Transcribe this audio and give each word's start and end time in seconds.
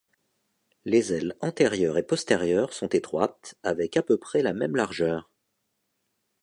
Les 0.83 1.13
ailes 1.13 1.35
antérieures 1.41 1.99
et 1.99 2.01
postérieures 2.01 2.73
sont 2.73 2.87
étroites 2.87 3.53
avec 3.61 3.97
à 3.97 4.01
peu 4.01 4.17
près 4.17 4.41
la 4.41 4.51
même 4.51 4.75
largeur. 4.75 5.29